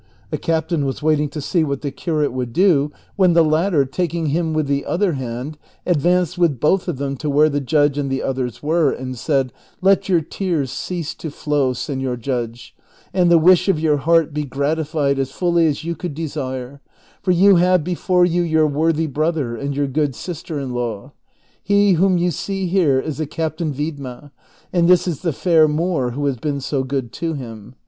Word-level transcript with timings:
The 0.31 0.39
captain 0.39 0.83
was 0.83 1.03
waiting 1.03 1.29
to 1.29 1.39
see 1.39 1.63
what 1.63 1.81
the 1.81 1.91
curate 1.91 2.33
would 2.33 2.53
do, 2.53 2.91
when 3.17 3.33
the 3.33 3.43
latter, 3.43 3.85
taking 3.85 4.29
him 4.29 4.51
with 4.51 4.65
the 4.65 4.83
other 4.83 5.13
hand, 5.13 5.59
advanced 5.85 6.39
with 6.39 6.59
both 6.59 6.87
of 6.87 6.97
them 6.97 7.15
to 7.17 7.29
where 7.29 7.49
the 7.49 7.61
judge 7.61 7.99
and 7.99 8.09
the 8.09 8.23
others 8.23 8.63
were, 8.63 8.91
and 8.91 9.15
said," 9.15 9.53
Let 9.79 10.09
your 10.09 10.21
tears 10.21 10.71
cease 10.71 11.13
to 11.13 11.29
flow, 11.29 11.73
senor 11.73 12.17
judge, 12.17 12.75
and 13.13 13.29
the 13.29 13.37
wish 13.37 13.69
of 13.69 13.79
your 13.79 13.97
heart 13.97 14.33
be 14.33 14.43
gratified 14.43 15.19
as 15.19 15.29
fully 15.29 15.67
as 15.67 15.83
you 15.83 15.93
could 15.95 16.15
desire, 16.15 16.81
for 17.21 17.29
you 17.29 17.57
have 17.57 17.83
before 17.83 18.25
you 18.25 18.41
your 18.41 18.65
worthy 18.65 19.05
brother 19.05 19.55
and 19.55 19.75
your 19.75 19.85
good 19.85 20.15
sister 20.15 20.57
in 20.59 20.73
law. 20.73 21.11
He 21.61 21.91
whom 21.93 22.17
you 22.17 22.31
see 22.31 22.65
here 22.65 22.99
is 22.99 23.19
the 23.19 23.27
Captain 23.27 23.71
Viednia, 23.71 24.31
and 24.73 24.87
this 24.89 25.07
is 25.07 25.21
the 25.21 25.31
fair 25.31 25.67
Moor 25.67 26.09
who 26.13 26.25
has 26.25 26.37
been 26.37 26.59
so 26.59 26.83
good 26.83 27.11
to 27.11 27.33
him. 27.33 27.75